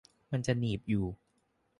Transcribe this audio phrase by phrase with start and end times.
[0.31, 1.05] มันจะหนีบอยู่